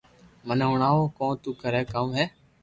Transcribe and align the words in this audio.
مني 0.47 0.65
ھڻاو 0.71 1.01
ڪو 1.17 1.27
تو 1.41 1.49
ڪري 1.61 1.81
ڪاو 1.91 2.05
ھي 2.17 2.25